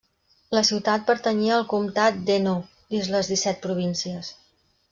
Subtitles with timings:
[0.57, 2.65] La ciutat pertanyia al comtat d'Hainaut
[2.95, 4.35] dins les Disset Províncies.